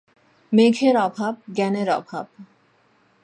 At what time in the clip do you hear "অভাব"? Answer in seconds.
0.97-1.33, 1.89-2.25